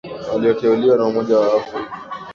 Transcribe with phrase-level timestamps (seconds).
[0.33, 1.81] walioteuliwa na umoja wa afri